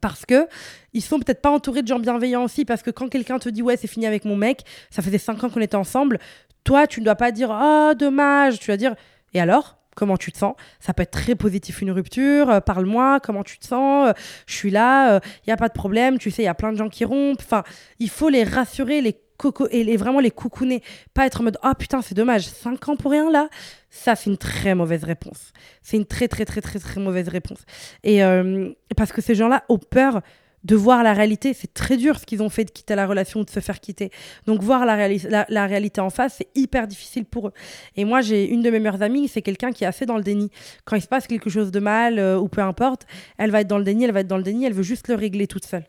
[0.00, 0.46] parce que
[0.92, 3.62] ils sont peut-être pas entourés de gens bienveillants aussi parce que quand quelqu'un te dit
[3.62, 6.18] ouais c'est fini avec mon mec ça faisait cinq ans qu'on était ensemble
[6.64, 8.94] toi tu ne dois pas dire oh, dommage tu vas dire
[9.32, 10.54] et alors comment tu te sens?
[10.80, 14.12] Ça peut être très positif une rupture euh, parle-moi comment tu te sens euh,
[14.46, 16.54] je suis là il euh, y a pas de problème tu sais il y a
[16.54, 17.62] plein de gens qui rompent enfin
[17.98, 21.58] il faut les rassurer les coco et les, vraiment les coucouner pas être en mode
[21.64, 23.48] oh, putain c'est dommage cinq ans pour rien là?
[23.94, 25.52] Ça, c'est une très mauvaise réponse.
[25.80, 27.60] C'est une très, très, très, très, très mauvaise réponse.
[28.02, 30.20] Et euh, parce que ces gens-là ont peur
[30.64, 31.54] de voir la réalité.
[31.54, 33.78] C'est très dur ce qu'ils ont fait de quitter la relation ou de se faire
[33.78, 34.10] quitter.
[34.46, 35.08] Donc, voir la,
[35.48, 37.52] la, réalité en face, c'est hyper difficile pour eux.
[37.96, 40.24] Et moi, j'ai une de mes meilleures amies, c'est quelqu'un qui est assez dans le
[40.24, 40.50] déni.
[40.84, 43.06] Quand il se passe quelque chose de mal euh, ou peu importe,
[43.38, 45.06] elle va être dans le déni, elle va être dans le déni, elle veut juste
[45.06, 45.84] le régler toute seule.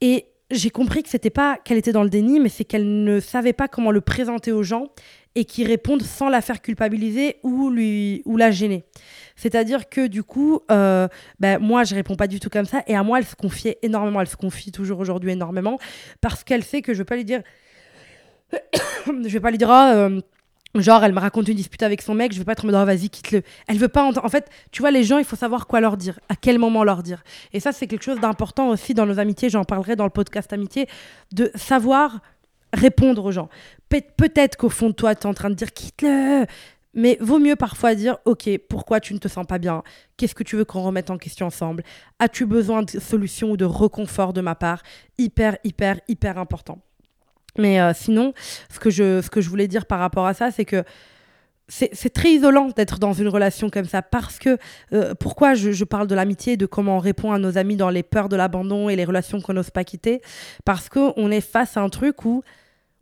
[0.00, 3.20] Et j'ai compris que c'était pas qu'elle était dans le déni, mais c'est qu'elle ne
[3.20, 4.88] savait pas comment le présenter aux gens
[5.38, 8.84] et qui répondent sans la faire culpabiliser ou, lui, ou la gêner.
[9.36, 11.06] C'est-à-dire que du coup, euh,
[11.38, 12.82] ben, moi, je réponds pas du tout comme ça.
[12.88, 14.20] Et à moi, elle se confiait énormément.
[14.20, 15.78] Elle se confie toujours aujourd'hui énormément
[16.20, 17.42] parce qu'elle sait que je vais pas lui dire.
[19.06, 19.70] je vais pas lui dire.
[19.70, 20.18] Oh,
[20.74, 22.84] Genre, elle me raconte une dispute avec son mec, je vais pas être en mode,
[22.84, 23.42] vas-y, quitte-le.
[23.68, 24.26] Elle veut pas entendre.
[24.26, 26.84] En fait, tu vois, les gens, il faut savoir quoi leur dire, à quel moment
[26.84, 27.22] leur dire.
[27.52, 30.52] Et ça, c'est quelque chose d'important aussi dans nos amitiés, j'en parlerai dans le podcast
[30.52, 30.86] Amitié,
[31.32, 32.20] de savoir
[32.72, 33.48] répondre aux gens.
[33.88, 36.46] Pe- Peut-être qu'au fond de toi, tu es en train de dire, quitte-le.
[36.94, 39.82] Mais vaut mieux parfois dire, ok, pourquoi tu ne te sens pas bien?
[40.16, 41.82] Qu'est-ce que tu veux qu'on remette en question ensemble?
[42.18, 44.82] As-tu besoin de solutions ou de reconfort de ma part?
[45.18, 46.78] Hyper, hyper, hyper important.
[47.58, 48.32] Mais euh, sinon,
[48.72, 50.82] ce que, je, ce que je voulais dire par rapport à ça, c'est que
[51.68, 54.56] c'est très isolant d'être dans une relation comme ça parce que
[54.92, 57.76] euh, pourquoi je, je parle de l'amitié et de comment on répond à nos amis
[57.76, 60.22] dans les peurs de l'abandon et les relations qu'on n'ose pas quitter?
[60.64, 62.42] Parce qu'on est face à un truc où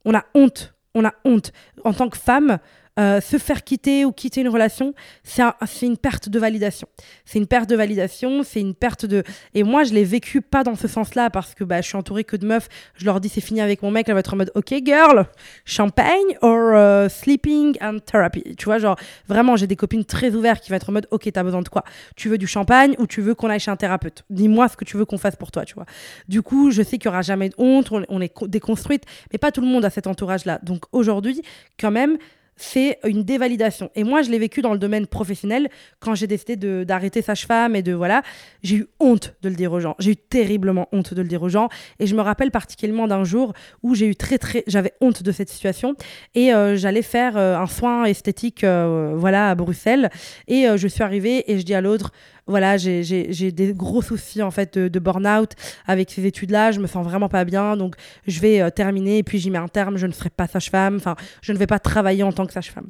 [0.05, 1.53] on a honte on a honte.
[1.85, 2.59] En tant que femme
[2.99, 6.89] euh, se faire quitter ou quitter une relation, c'est un- une perte de validation.
[7.25, 9.23] C'est une perte de validation, c'est une perte de.
[9.55, 12.25] Et moi, je l'ai vécu pas dans ce sens-là parce que bah, je suis entourée
[12.25, 12.69] que de meufs.
[12.95, 15.27] Je leur dis c'est fini avec mon mec, elle va être en mode OK, girl,
[15.65, 18.55] champagne or euh, sleeping and therapy.
[18.57, 18.97] Tu vois, genre
[19.29, 21.69] vraiment, j'ai des copines très ouvertes qui vont être en mode OK, t'as besoin de
[21.69, 21.85] quoi?
[22.17, 24.25] Tu veux du champagne ou tu veux qu'on aille chez un thérapeute?
[24.31, 25.87] Dis-moi ce que tu veux qu'on fasse pour toi, tu vois.
[26.29, 29.39] Du coup, je sais qu'il y aura jamais de honte, on, est co- déconstruite, mais
[29.39, 30.61] pas tout le monde a cet entourage-là.
[30.63, 31.43] Donc aujourd'hui,
[31.79, 32.17] quand même,
[32.57, 33.91] c'est une dévalidation.
[33.95, 35.69] Et moi, je l'ai vécu dans le domaine professionnel
[36.01, 38.23] quand j'ai décidé d'arrêter sage-femme et de voilà,
[38.63, 39.95] j'ai eu honte de le dire aux gens.
[39.99, 41.69] J'ai eu terriblement honte de le dire aux gens.
[41.99, 45.33] Et je me rappelle particulièrement d'un jour où j'ai eu très très, j'avais honte de
[45.33, 45.95] cette situation
[46.35, 50.11] et euh, j'allais faire euh, un soin esthétique, euh, voilà, à Bruxelles.
[50.49, 52.13] Et je suis arrivée et je dis à l'autre,
[52.47, 55.53] voilà, j'ai- des gros soucis en fait de, burn-out
[55.87, 56.71] avec ces études-là.
[56.71, 59.59] Je me sens vraiment pas bien, donc je vais euh, terminer et puis j'y mets
[59.59, 59.97] un terme.
[59.97, 60.97] Je ne serai pas sage-femme.
[60.97, 62.89] Enfin, je ne vais pas travailler en tant que sage-femme.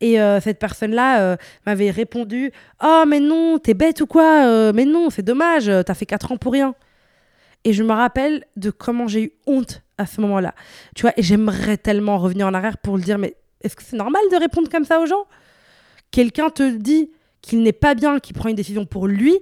[0.00, 1.36] Et euh, cette personne-là euh,
[1.66, 6.06] m'avait répondu Oh, mais non, t'es bête ou quoi Mais non, c'est dommage, t'as fait
[6.06, 6.74] 4 ans pour rien.
[7.64, 10.54] Et je me rappelle de comment j'ai eu honte à ce moment-là.
[10.94, 13.96] Tu vois, et j'aimerais tellement revenir en arrière pour le dire Mais est-ce que c'est
[13.96, 15.26] normal de répondre comme ça aux gens?
[16.10, 17.10] Quelqu'un te dit
[17.42, 19.38] qu'il n'est pas bien, qu'il prend une décision pour lui,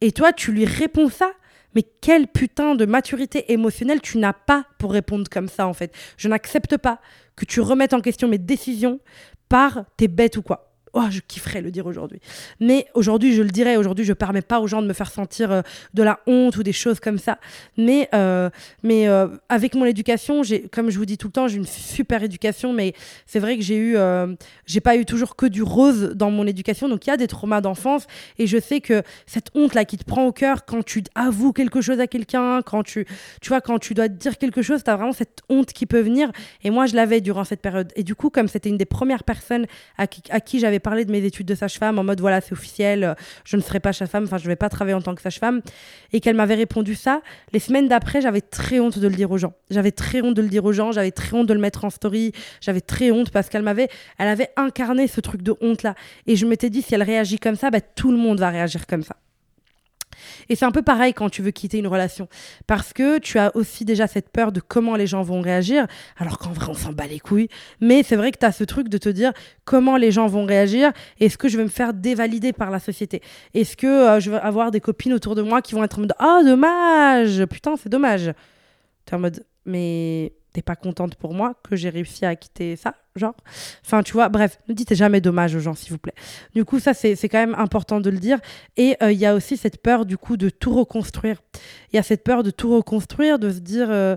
[0.00, 1.32] et toi, tu lui réponds ça
[1.74, 5.92] mais quel putain de maturité émotionnelle tu n'as pas pour répondre comme ça, en fait.
[6.16, 7.00] Je n'accepte pas
[7.36, 9.00] que tu remettes en question mes décisions
[9.48, 10.73] par t'es bête ou quoi.
[10.96, 12.20] Oh, je kifferais le dire aujourd'hui.
[12.60, 13.76] Mais aujourd'hui, je le dirais.
[13.76, 16.56] Aujourd'hui, je ne permets pas aux gens de me faire sentir euh, de la honte
[16.56, 17.38] ou des choses comme ça.
[17.76, 18.48] Mais, euh,
[18.84, 22.22] mais euh, avec mon éducation, comme je vous dis tout le temps, j'ai une super
[22.22, 22.72] éducation.
[22.72, 22.94] Mais
[23.26, 23.96] c'est vrai que j'ai eu,
[24.66, 26.88] j'ai pas eu toujours que du rose dans mon éducation.
[26.88, 28.06] Donc il y a des traumas d'enfance.
[28.38, 31.52] Et je sais que cette honte là qui te prend au cœur quand tu avoues
[31.52, 33.04] quelque chose à quelqu'un, quand tu,
[33.40, 35.86] tu vois, quand tu dois te dire quelque chose, tu as vraiment cette honte qui
[35.86, 36.30] peut venir.
[36.62, 37.92] Et moi, je l'avais durant cette période.
[37.96, 39.66] Et du coup, comme c'était une des premières personnes
[39.98, 43.14] à qui j'avais parlé de mes études de sage-femme, en mode voilà, c'est officiel, euh,
[43.44, 45.62] je ne serai pas sage-femme, enfin, je ne vais pas travailler en tant que sage-femme,
[46.12, 49.38] et qu'elle m'avait répondu ça, les semaines d'après, j'avais très honte de le dire aux
[49.38, 49.54] gens.
[49.70, 51.90] J'avais très honte de le dire aux gens, j'avais très honte de le mettre en
[51.90, 55.94] story, j'avais très honte parce qu'elle m'avait, elle avait incarné ce truc de honte là.
[56.28, 58.86] Et je m'étais dit, si elle réagit comme ça, bah, tout le monde va réagir
[58.86, 59.16] comme ça.
[60.48, 62.28] Et c'est un peu pareil quand tu veux quitter une relation.
[62.66, 66.38] Parce que tu as aussi déjà cette peur de comment les gens vont réagir, alors
[66.38, 67.48] qu'en vrai, on s'en bat les couilles.
[67.80, 69.32] Mais c'est vrai que tu as ce truc de te dire
[69.64, 70.92] comment les gens vont réagir.
[71.20, 73.22] Est-ce que je vais me faire dévalider par la société
[73.54, 76.02] Est-ce que euh, je vais avoir des copines autour de moi qui vont être en
[76.02, 78.32] mode Ah, dommage Putain, c'est dommage.
[79.06, 82.76] Tu es en mode Mais t'es pas contente pour moi que j'ai réussi à quitter
[82.76, 82.94] ça?
[83.16, 83.34] Genre.
[83.84, 86.14] Enfin tu vois bref ne dites jamais dommage aux gens s'il vous plaît.
[86.54, 88.38] Du coup ça c'est quand même important de le dire.
[88.76, 91.36] Et euh, il y a aussi cette peur du coup de tout reconstruire.
[91.92, 94.16] Il y a cette peur de tout reconstruire de se dire euh,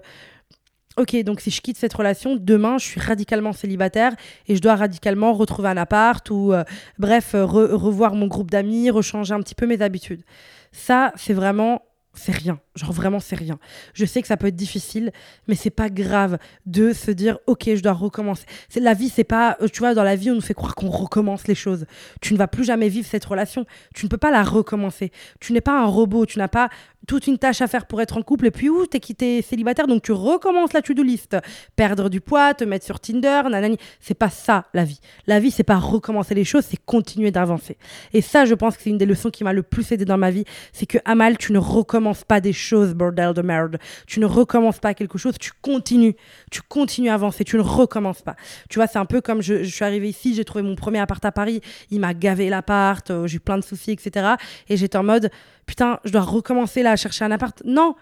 [0.99, 4.15] Ok, donc si je quitte cette relation, demain, je suis radicalement célibataire
[4.47, 6.63] et je dois radicalement retrouver un appart ou, euh,
[6.97, 10.23] bref, re- revoir mon groupe d'amis, rechanger un petit peu mes habitudes.
[10.71, 11.83] Ça, c'est vraiment,
[12.17, 12.59] c'est rien.
[12.75, 13.59] Genre vraiment, c'est rien.
[13.93, 15.11] Je sais que ça peut être difficile,
[15.47, 18.45] mais c'est pas grave de se dire, ok, je dois recommencer.
[18.69, 20.75] C'est la vie, c'est pas, euh, tu vois, dans la vie, on nous fait croire
[20.75, 21.85] qu'on recommence les choses.
[22.21, 23.65] Tu ne vas plus jamais vivre cette relation.
[23.93, 25.11] Tu ne peux pas la recommencer.
[25.39, 26.25] Tu n'es pas un robot.
[26.25, 26.69] Tu n'as pas
[27.07, 29.87] toute une tâche à faire pour être en couple et puis où t'es quitté célibataire
[29.87, 31.37] donc tu recommences la to-do list.
[31.75, 33.77] Perdre du poids te mettre sur Tinder nanani.
[34.01, 34.99] C'est pas ça la vie.
[35.25, 37.77] La vie c'est pas recommencer les choses c'est continuer d'avancer.
[38.13, 40.17] Et ça je pense que c'est une des leçons qui m'a le plus aidé dans
[40.17, 40.43] ma vie.
[40.73, 43.77] C'est que Amal tu ne recommences pas des choses bordel de merde.
[44.05, 46.15] Tu ne recommences pas quelque chose tu continues.
[46.51, 48.35] Tu continues à avancer tu ne recommences pas.
[48.69, 51.23] Tu vois c'est un peu comme je, suis arrivée ici j'ai trouvé mon premier appart
[51.23, 51.61] à Paris.
[51.89, 54.35] Il m'a gavé l'appart euh, j'ai eu plein de soucis etc
[54.67, 55.31] et j'étais en mode
[55.67, 57.61] putain, je dois recommencer là à chercher un appart.
[57.63, 57.95] Non,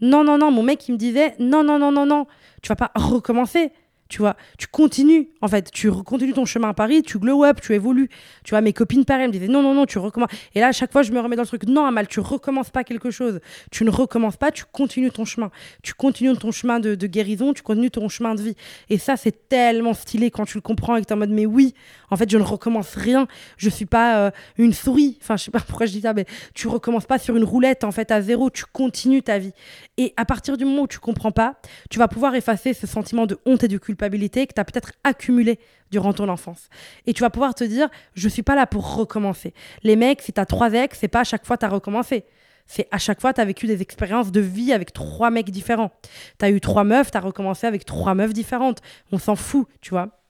[0.00, 0.50] non, non, non.
[0.50, 2.26] Mon mec, il me disait, non, non, non, non, non.
[2.62, 3.72] Tu vas pas recommencer.
[4.10, 4.36] Tu vois.
[4.58, 5.70] Tu continues, en fait.
[5.70, 8.10] Tu continues ton chemin à Paris, tu glow up, tu évolues.
[8.42, 10.30] Tu vois, mes copines, pareil, me disaient non, non, non, tu recommences.
[10.54, 11.64] Et là, à chaque fois, je me remets dans le truc.
[11.66, 13.40] Non, Amal, tu recommences pas quelque chose.
[13.70, 15.50] Tu ne recommences pas, tu continues ton chemin.
[15.82, 18.56] Tu continues ton chemin de, guérison, tu continues ton chemin de vie.
[18.88, 21.30] Et ça, c'est tellement stylé quand tu le comprends et que tu es en mode,
[21.30, 21.74] mais oui,
[22.10, 23.28] en fait, je ne recommence rien.
[23.58, 25.18] Je suis pas euh, une souris.
[25.22, 27.84] Enfin, je sais pas pourquoi je dis ça, mais tu recommences pas sur une roulette,
[27.84, 28.50] en fait, à zéro.
[28.50, 29.52] Tu continues ta vie.
[29.98, 33.26] Et à partir du moment où tu comprends pas, tu vas pouvoir effacer ce sentiment
[33.26, 35.58] de honte et de culpabilité que tu as peut-être accumulé
[35.90, 36.68] durant ton enfance.
[37.06, 39.52] Et tu vas pouvoir te dire, je suis pas là pour recommencer.
[39.82, 42.24] Les mecs, si tu as trois ex, c'est pas à chaque fois tu as recommencé.
[42.66, 45.90] C'est à chaque fois, tu as vécu des expériences de vie avec trois mecs différents.
[46.38, 48.78] Tu as eu trois meufs, tu as recommencé avec trois meufs différentes.
[49.10, 50.20] On s'en fout, tu vois.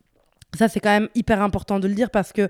[0.58, 2.48] Ça, c'est quand même hyper important de le dire parce que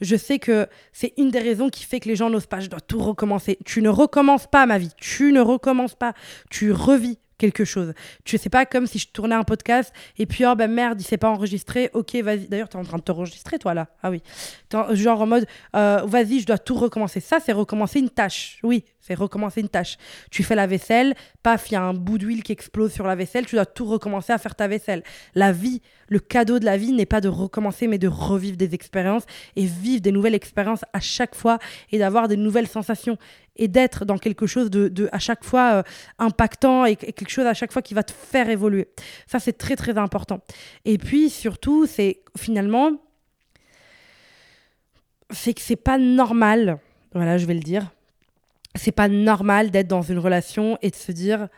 [0.00, 2.60] je sais que c'est une des raisons qui fait que les gens n'osent pas.
[2.60, 3.58] Je dois tout recommencer.
[3.64, 4.92] Tu ne recommences pas ma vie.
[4.96, 6.14] Tu ne recommences pas.
[6.48, 7.92] Tu revis quelque chose.
[8.24, 11.04] Tu sais pas comme si je tournais un podcast et puis oh ben merde, il
[11.04, 11.90] s'est pas enregistré.
[11.92, 12.48] Ok, vas-y.
[12.48, 13.88] D'ailleurs, tu es en train de t'enregistrer toi là.
[14.02, 14.22] Ah oui.
[14.92, 17.20] genre en mode euh, vas-y, je dois tout recommencer.
[17.20, 18.58] Ça, c'est recommencer une tâche.
[18.62, 19.98] Oui, c'est recommencer une tâche.
[20.30, 23.14] Tu fais la vaisselle, paf, il y a un bout d'huile qui explose sur la
[23.14, 25.02] vaisselle, tu dois tout recommencer à faire ta vaisselle.
[25.34, 28.74] La vie, le cadeau de la vie n'est pas de recommencer, mais de revivre des
[28.74, 29.24] expériences
[29.56, 31.58] et vivre des nouvelles expériences à chaque fois
[31.90, 33.18] et d'avoir des nouvelles sensations
[33.56, 35.82] et d'être dans quelque chose de, à chaque fois euh,
[36.18, 38.88] impactant et, quelque chose à chaque fois qui va te faire évoluer.
[39.26, 40.40] Ça, c'est très, très important.
[40.84, 42.92] Et puis, surtout, c'est finalement,
[45.30, 46.78] c'est que c'est pas normal,
[47.14, 47.90] voilà, je vais le dire,
[48.74, 51.48] c'est pas normal d'être dans une relation et de se dire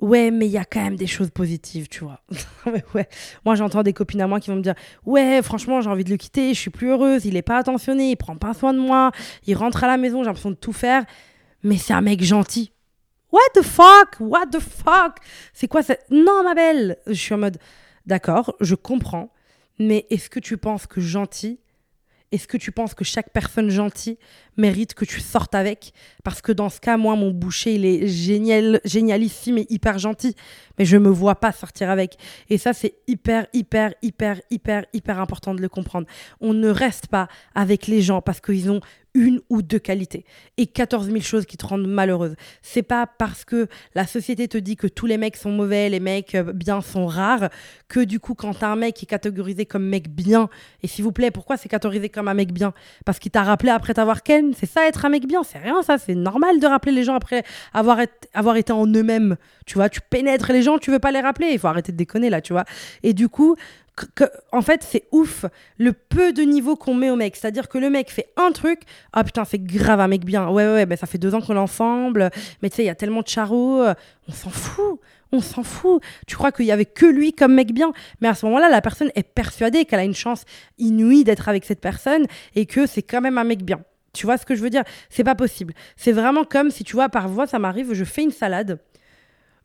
[0.00, 2.20] ouais mais il y a quand même des choses positives tu vois.
[2.94, 3.08] Ouais
[3.44, 4.74] moi j'entends des copines à moi qui vont me dire
[5.06, 8.10] ouais franchement j'ai envie de le quitter je suis plus heureuse il est pas attentionné
[8.10, 9.10] il prend pas soin de moi
[9.46, 11.04] il rentre à la maison j'ai l'impression de tout faire.
[11.64, 12.70] Mais c'est un mec gentil.
[13.32, 14.16] What the fuck?
[14.20, 15.16] What the fuck?
[15.52, 16.98] C'est quoi ça non ma belle!
[17.08, 17.58] Je suis en mode
[18.06, 19.32] d'accord je comprends
[19.78, 21.60] mais est-ce que tu penses que gentil
[22.30, 24.18] est-ce que tu penses que chaque personne gentille
[24.58, 25.92] mérite que tu sortes avec
[26.24, 30.34] Parce que dans ce cas, moi, mon boucher, il est génial, génialissime et hyper gentil,
[30.78, 32.18] mais je me vois pas sortir avec.
[32.50, 36.06] Et ça, c'est hyper, hyper, hyper, hyper, hyper important de le comprendre.
[36.40, 38.80] On ne reste pas avec les gens parce qu'ils ont
[39.14, 40.24] une ou deux qualités
[40.56, 42.36] et 14 000 choses qui te rendent malheureuse.
[42.62, 46.00] C'est pas parce que la société te dit que tous les mecs sont mauvais, les
[46.00, 47.48] mecs euh, bien sont rares,
[47.88, 50.48] que du coup, quand t'as un mec qui est catégorisé comme mec bien,
[50.82, 52.72] et s'il vous plaît, pourquoi c'est catégorisé comme un mec bien?
[53.04, 55.82] Parce qu'il t'a rappelé après t'avoir ken, c'est ça être un mec bien, c'est rien
[55.82, 57.98] ça, c'est normal de rappeler les gens après avoir,
[58.34, 61.48] avoir été en eux-mêmes, tu vois, tu pénètres les gens, tu veux pas les rappeler,
[61.52, 62.64] il faut arrêter de déconner là, tu vois.
[63.02, 63.56] Et du coup,
[64.52, 65.44] en fait, c'est ouf
[65.76, 67.34] le peu de niveau qu'on met au mec.
[67.36, 68.82] C'est-à-dire que le mec fait un truc,
[69.12, 70.48] ah putain, c'est grave un mec bien.
[70.48, 72.30] Ouais, ouais, ben ça fait deux ans qu'on est ensemble,
[72.62, 73.84] mais tu sais, il y a tellement de charros,
[74.28, 75.00] on s'en fout.
[75.30, 76.02] On s'en fout.
[76.26, 78.80] Tu crois qu'il y avait que lui comme mec bien, mais à ce moment-là, la
[78.80, 80.44] personne est persuadée qu'elle a une chance
[80.78, 83.82] inouïe d'être avec cette personne et que c'est quand même un mec bien.
[84.18, 84.82] Tu vois ce que je veux dire?
[85.10, 85.74] C'est pas possible.
[85.96, 88.80] C'est vraiment comme si tu vois, par ça m'arrive, je fais une salade.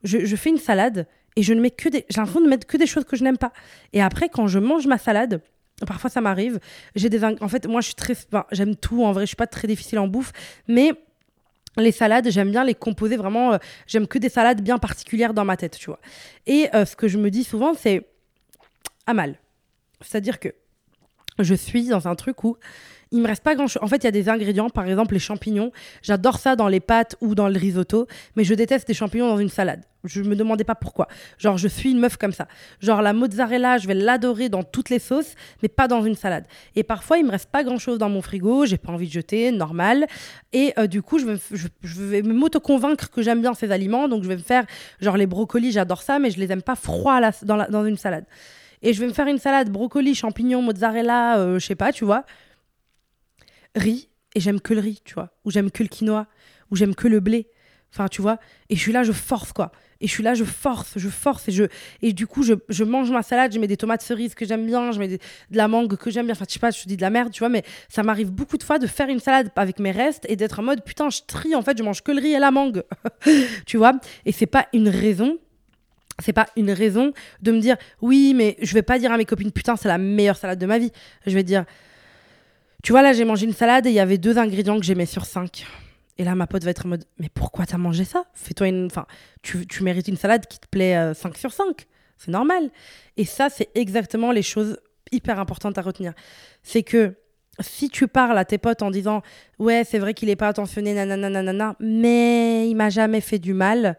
[0.03, 2.05] je fais une salade et je ne mets que des.
[2.09, 3.51] J'ai l'impression de mettre que des choses que je n'aime pas.
[3.91, 5.41] Et après, quand je mange ma salade,
[5.87, 6.59] parfois ça m'arrive.
[6.95, 7.23] J'ai des.
[7.23, 8.13] En fait, moi, je suis très.
[8.51, 9.23] j'aime tout en vrai.
[9.23, 10.31] Je suis pas très difficile en bouffe,
[10.67, 10.91] mais
[11.77, 13.53] les salades, j'aime bien les composer vraiment.
[13.53, 15.99] Euh, j'aime que des salades bien particulières dans ma tête, tu vois.
[16.45, 18.07] Et euh, ce que je me dis souvent, c'est
[19.07, 19.35] à mal.
[20.01, 20.49] C'est-à-dire que
[21.39, 22.57] je suis dans un truc où
[23.13, 23.81] il me reste pas grand chose.
[23.81, 25.71] En fait, il y a des ingrédients, par exemple les champignons.
[26.01, 29.37] J'adore ça dans les pâtes ou dans le risotto, mais je déteste les champignons dans
[29.37, 29.83] une salade.
[30.03, 31.07] Je me demandais pas pourquoi.
[31.37, 32.47] Genre, je suis une meuf comme ça.
[32.81, 36.43] Genre, la mozzarella, je vais l'adorer dans toutes les sauces, mais pas dans une salade.
[36.75, 39.13] Et parfois, il me reste pas grand chose dans mon frigo, j'ai pas envie de
[39.13, 40.07] jeter, normal.
[40.51, 44.23] Et euh, du coup, je vais, je, vais m'auto-convaincre que j'aime bien ces aliments, donc
[44.23, 44.65] je vais me faire,
[44.99, 48.25] genre, les brocolis, j'adore ça, mais je les aime pas froids dans, dans une salade.
[48.81, 52.03] Et je vais me faire une salade brocoli, champignons, mozzarella, euh, je sais pas, tu
[52.03, 52.25] vois
[53.75, 56.27] riz et j'aime que le riz, tu vois, ou j'aime que le quinoa,
[56.71, 57.47] ou j'aime que le blé.
[57.93, 59.71] Enfin, tu vois, et je suis là, je force quoi.
[60.01, 61.65] Et je suis là, je force, je force et je
[62.01, 64.65] et du coup je, je mange ma salade, je mets des tomates cerises que j'aime
[64.65, 65.19] bien, je mets de
[65.51, 66.33] la mangue que j'aime bien.
[66.33, 68.31] Enfin, je sais pas, je te dis de la merde, tu vois, mais ça m'arrive
[68.31, 71.09] beaucoup de fois de faire une salade avec mes restes et d'être en mode putain,
[71.11, 72.83] je trie en fait, je mange que le riz et la mangue.
[73.67, 73.93] tu vois
[74.25, 75.37] Et c'est pas une raison
[76.19, 79.25] c'est pas une raison de me dire oui, mais je vais pas dire à mes
[79.25, 80.91] copines putain, c'est la meilleure salade de ma vie.
[81.25, 81.65] Je vais dire
[82.83, 85.05] tu vois, là, j'ai mangé une salade et il y avait deux ingrédients que j'aimais
[85.05, 85.65] sur cinq.
[86.17, 88.25] Et là, ma pote va être en mode Mais pourquoi t'as mangé ça?
[88.33, 88.85] Fais-toi une.
[88.85, 89.07] Enfin,
[89.41, 91.87] tu, tu, mérites une salade qui te plaît 5 euh, sur 5.
[92.17, 92.69] C'est normal.
[93.15, 94.77] Et ça, c'est exactement les choses
[95.13, 96.13] hyper importantes à retenir.
[96.61, 97.15] C'est que
[97.61, 99.21] si tu parles à tes potes en disant
[99.59, 103.53] Ouais, c'est vrai qu'il n'est pas attentionné, nanana, nanana, mais il m'a jamais fait du
[103.53, 103.97] mal,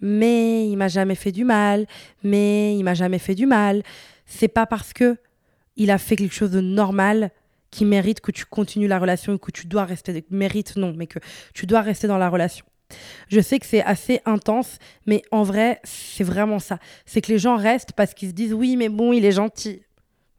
[0.00, 1.86] mais il m'a jamais fait du mal,
[2.24, 3.84] mais il m'a jamais fait du mal.
[4.26, 5.16] C'est pas parce que
[5.76, 7.30] il a fait quelque chose de normal
[7.70, 10.24] qui mérite que tu continues la relation et que tu dois rester.
[10.30, 11.18] Mérite, non, mais que
[11.54, 12.64] tu dois rester dans la relation.
[13.28, 16.78] Je sais que c'est assez intense, mais en vrai, c'est vraiment ça.
[17.04, 19.82] C'est que les gens restent parce qu'ils se disent oui, mais bon, il est gentil.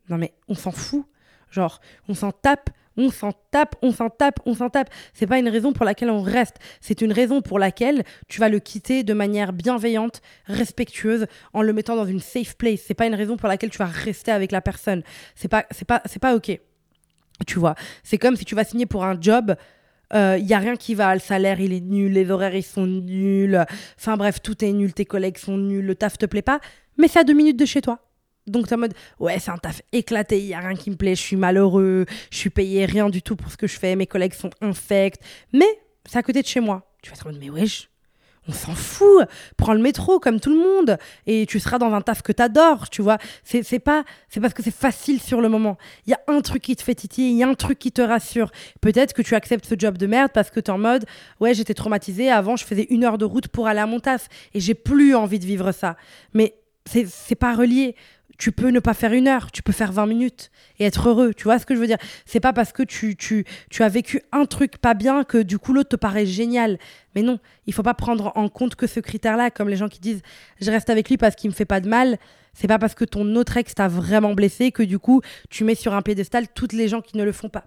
[0.10, 1.06] Non, mais on s'en fout.
[1.52, 4.90] Genre, on s'en tape, on s'en tape, on s'en tape, on s'en tape.
[5.14, 6.58] C'est pas une raison pour laquelle on reste.
[6.82, 11.74] C'est une raison pour laquelle tu vas le quitter de manière bienveillante, respectueuse, en le
[11.74, 12.82] mettant dans une safe place.
[12.86, 15.04] C'est pas une raison pour laquelle tu vas rester avec la personne.
[15.36, 16.60] C'est pas, pas, pas ok.
[17.46, 19.56] Tu vois, c'est comme si tu vas signer pour un job
[20.14, 22.64] il euh, y a rien qui va, le salaire il est nul, les horaires ils
[22.64, 23.66] sont nuls,
[23.98, 26.60] enfin bref, tout est nul, tes collègues sont nuls, le taf te plaît pas,
[26.98, 28.00] mais c'est à deux minutes de chez toi.
[28.46, 30.96] Donc, tu en mode, ouais, c'est un taf éclaté, il y a rien qui me
[30.96, 33.98] plaît, je suis malheureux, je suis payé rien du tout pour ce que je fais,
[33.98, 35.22] mes collègues sont infects,
[35.52, 35.68] mais
[36.06, 36.90] c'est à côté de chez moi.
[37.04, 37.90] Tu vas te mode, mais wesh,
[38.48, 39.26] on s'en fout.
[39.58, 42.90] Prends le métro comme tout le monde et tu seras dans un taf que t'adores,
[42.90, 43.18] tu vois.
[43.44, 45.78] C'est, pas, c'est parce que c'est facile sur le moment.
[46.06, 47.92] Il y a un truc qui te fait titiller, il y a un truc qui
[47.92, 48.52] te rassure.
[48.82, 51.06] Peut-être que tu acceptes ce job de merde parce que t'es en mode,
[51.40, 52.30] ouais, j'étais traumatisée.
[52.30, 55.16] Avant, je faisais une heure de route pour aller à mon taf et j'ai plus
[55.16, 55.98] envie de vivre ça.
[56.34, 56.56] Mais
[56.86, 57.96] c'est, c'est pas relié
[58.38, 61.34] tu peux ne pas faire une heure, tu peux faire 20 minutes et être heureux.
[61.34, 61.98] Tu vois ce que je veux dire?
[62.26, 65.58] C'est pas parce que tu, tu, tu as vécu un truc pas bien que du
[65.58, 66.78] coup l'autre te paraît génial.
[67.16, 70.00] Mais non, il faut pas prendre en compte que ce critère-là, comme les gens qui
[70.00, 70.22] disent
[70.62, 72.18] je reste avec lui parce qu'il me fait pas de mal.
[72.54, 75.76] C'est pas parce que ton autre ex t'a vraiment blessé que du coup tu mets
[75.76, 77.66] sur un piédestal toutes les gens qui ne le font pas.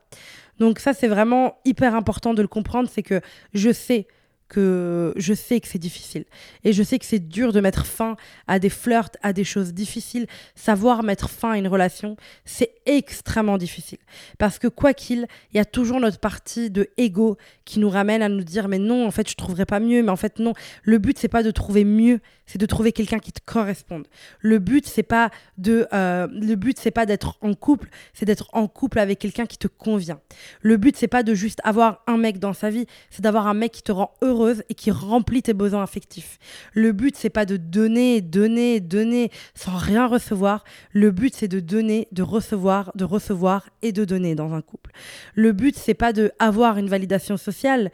[0.59, 3.21] Donc ça c'est vraiment hyper important de le comprendre, c'est que
[3.55, 4.07] je sais
[4.51, 6.25] que je sais que c'est difficile.
[6.65, 8.17] Et je sais que c'est dur de mettre fin
[8.49, 10.27] à des flirts, à des choses difficiles.
[10.55, 13.99] Savoir mettre fin à une relation, c'est extrêmement difficile.
[14.39, 18.23] Parce que quoi qu'il, il y a toujours notre partie de ego qui nous ramène
[18.23, 20.53] à nous dire mais non, en fait, je trouverais pas mieux, mais en fait non.
[20.83, 24.07] Le but c'est pas de trouver mieux, c'est de trouver quelqu'un qui te corresponde.
[24.41, 28.49] Le but c'est pas de euh, le but c'est pas d'être en couple, c'est d'être
[28.53, 30.21] en couple avec quelqu'un qui te convient.
[30.61, 33.55] Le but c'est pas de juste avoir un mec dans sa vie, c'est d'avoir un
[33.55, 36.39] mec qui te rend heureux et qui remplit tes besoins affectifs.
[36.73, 40.65] Le but, c'est pas de donner, donner, donner sans rien recevoir.
[40.93, 44.91] Le but, c'est de donner, de recevoir, de recevoir et de donner dans un couple.
[45.35, 47.91] Le but, c'est pas de avoir une validation sociale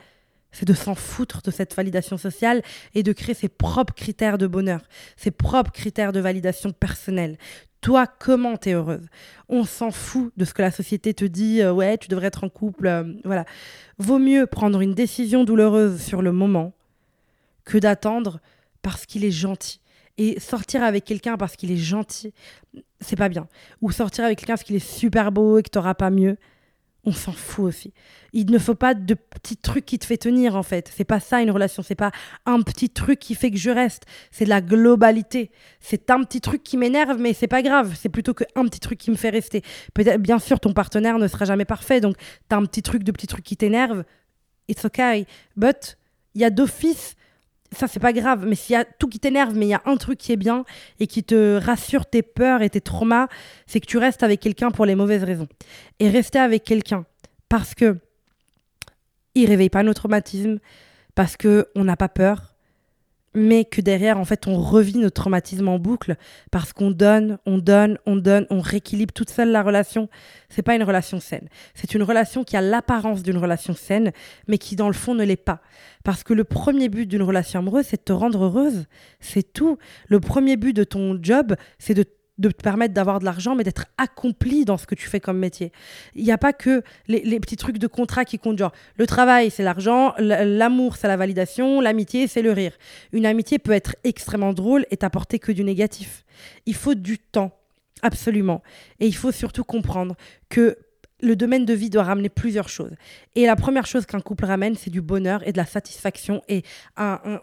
[0.56, 2.62] c'est de s'en foutre de cette validation sociale
[2.94, 4.80] et de créer ses propres critères de bonheur,
[5.18, 7.36] ses propres critères de validation personnelle.
[7.82, 9.06] Toi, comment t'es heureuse?
[9.50, 12.42] On s'en fout de ce que la société te dit, euh, ouais, tu devrais être
[12.42, 13.44] en couple, euh, voilà.
[13.98, 16.72] Vaut mieux prendre une décision douloureuse sur le moment
[17.66, 18.40] que d'attendre
[18.80, 19.80] parce qu'il est gentil.
[20.16, 22.32] Et sortir avec quelqu'un parce qu'il est gentil,
[23.00, 23.46] c'est pas bien.
[23.82, 26.38] Ou sortir avec quelqu'un parce qu'il est super beau et que t'auras pas mieux,
[27.06, 27.94] on s'en fout aussi.
[28.32, 30.92] Il ne faut pas de petits trucs qui te fait tenir en fait.
[30.94, 32.10] C'est pas ça une relation, c'est pas
[32.44, 35.52] un petit truc qui fait que je reste, c'est de la globalité.
[35.80, 38.98] C'est un petit truc qui m'énerve mais c'est pas grave, c'est plutôt qu'un petit truc
[38.98, 39.62] qui me fait rester.
[39.94, 42.16] Peut-être bien sûr ton partenaire ne sera jamais parfait donc
[42.48, 44.04] t'as un petit truc de petit truc qui t'énerve,
[44.68, 45.26] it's okay.
[45.56, 45.96] But
[46.34, 47.14] il y a d'office
[47.76, 49.82] ça c'est pas grave, mais s'il y a tout qui t'énerve, mais il y a
[49.84, 50.64] un truc qui est bien
[51.00, 53.28] et qui te rassure tes peurs et tes traumas,
[53.66, 55.48] c'est que tu restes avec quelqu'un pour les mauvaises raisons.
[56.00, 57.04] Et rester avec quelqu'un
[57.48, 57.98] parce que
[59.34, 60.58] il réveille pas nos traumatismes,
[61.14, 62.55] parce que on n'a pas peur,
[63.36, 66.16] mais que derrière, en fait, on revit notre traumatisme en boucle
[66.50, 70.08] parce qu'on donne, on donne, on donne, on rééquilibre toute seule la relation.
[70.48, 71.48] C'est pas une relation saine.
[71.74, 74.12] C'est une relation qui a l'apparence d'une relation saine,
[74.48, 75.60] mais qui dans le fond ne l'est pas.
[76.02, 78.86] Parce que le premier but d'une relation amoureuse, c'est de te rendre heureuse.
[79.20, 79.76] C'est tout.
[80.08, 82.04] Le premier but de ton job, c'est de
[82.38, 85.38] de te permettre d'avoir de l'argent, mais d'être accompli dans ce que tu fais comme
[85.38, 85.72] métier.
[86.14, 89.50] Il n'y a pas que les, petits trucs de contrat qui comptent, genre le travail,
[89.50, 92.72] c'est l'argent, l'amour, c'est la validation, l'amitié, c'est le rire.
[93.12, 96.24] Une amitié peut être extrêmement drôle et t'apporter que du négatif.
[96.66, 97.52] Il faut du temps,
[98.02, 98.62] absolument.
[99.00, 100.14] Et il faut surtout comprendre
[100.48, 100.76] que
[101.22, 102.92] le domaine de vie doit ramener plusieurs choses.
[103.34, 106.62] Et la première chose qu'un couple ramène, c'est du bonheur et de la satisfaction et
[106.96, 107.40] un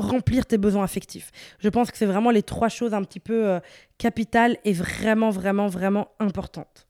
[0.00, 1.30] remplir tes besoins affectifs.
[1.58, 3.60] Je pense que c'est vraiment les trois choses un petit peu euh,
[3.98, 6.86] capitales et vraiment, vraiment, vraiment importantes.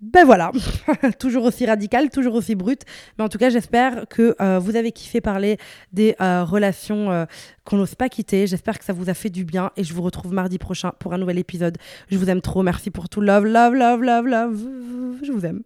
[0.00, 0.50] Ben voilà,
[1.18, 2.84] toujours aussi radical, toujours aussi brut.
[3.18, 5.58] Mais en tout cas, j'espère que euh, vous avez kiffé parler
[5.92, 7.26] des euh, relations
[7.64, 8.46] qu'on n'ose pas quitter.
[8.46, 11.12] J'espère que ça vous a fait du bien et je vous retrouve mardi prochain pour
[11.12, 11.76] un nouvel épisode.
[12.10, 12.62] Je vous aime trop.
[12.62, 13.20] Merci pour tout.
[13.20, 14.68] Love, love, love, love, love.
[15.22, 15.62] Je vous aime.